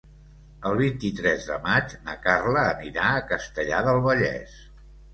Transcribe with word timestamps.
El 0.69 0.79
vint-i-tres 0.79 1.45
de 1.51 1.59
maig 1.69 1.95
na 2.09 2.17
Carla 2.25 2.65
anirà 2.73 3.13
a 3.13 3.23
Castellar 3.31 3.87
del 3.93 4.05
Vallès. 4.11 4.61